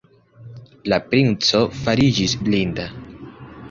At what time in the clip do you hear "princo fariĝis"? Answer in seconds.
1.13-2.37